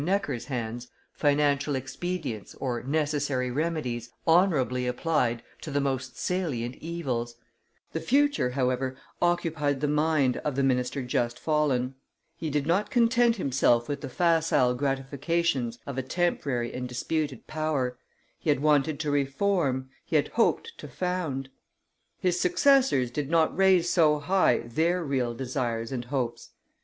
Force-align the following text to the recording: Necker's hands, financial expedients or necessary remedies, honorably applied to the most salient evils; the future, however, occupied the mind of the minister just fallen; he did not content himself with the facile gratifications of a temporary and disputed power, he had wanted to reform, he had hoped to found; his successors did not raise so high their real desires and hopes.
Necker's 0.03 0.45
hands, 0.45 0.87
financial 1.13 1.75
expedients 1.75 2.55
or 2.55 2.81
necessary 2.81 3.51
remedies, 3.51 4.09
honorably 4.25 4.87
applied 4.87 5.43
to 5.61 5.69
the 5.69 5.79
most 5.79 6.17
salient 6.17 6.75
evils; 6.77 7.35
the 7.93 7.99
future, 8.01 8.49
however, 8.49 8.97
occupied 9.21 9.79
the 9.79 9.87
mind 9.87 10.37
of 10.37 10.55
the 10.55 10.63
minister 10.63 11.03
just 11.03 11.37
fallen; 11.37 11.93
he 12.35 12.49
did 12.49 12.65
not 12.65 12.89
content 12.89 13.35
himself 13.35 13.87
with 13.87 14.01
the 14.01 14.09
facile 14.09 14.73
gratifications 14.73 15.77
of 15.85 15.99
a 15.99 16.01
temporary 16.01 16.73
and 16.73 16.89
disputed 16.89 17.45
power, 17.45 17.95
he 18.39 18.49
had 18.49 18.59
wanted 18.59 18.99
to 18.99 19.11
reform, 19.11 19.87
he 20.03 20.15
had 20.15 20.29
hoped 20.29 20.71
to 20.79 20.87
found; 20.87 21.47
his 22.19 22.39
successors 22.39 23.11
did 23.11 23.29
not 23.29 23.55
raise 23.55 23.87
so 23.87 24.17
high 24.17 24.61
their 24.61 25.03
real 25.03 25.35
desires 25.35 25.91
and 25.91 26.05
hopes. 26.05 26.53